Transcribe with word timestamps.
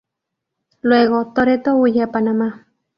Luego 0.81 1.31
Toretto 1.31 1.75
huye 1.75 2.01
a 2.01 2.11
Panamá. 2.11 2.65